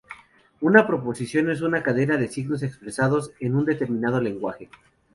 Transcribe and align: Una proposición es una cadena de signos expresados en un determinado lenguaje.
Una 0.61 0.87
proposición 0.87 1.51
es 1.51 1.61
una 1.61 1.83
cadena 1.83 2.17
de 2.17 2.27
signos 2.27 2.63
expresados 2.63 3.33
en 3.39 3.55
un 3.55 3.65
determinado 3.65 4.19
lenguaje. 4.19 4.67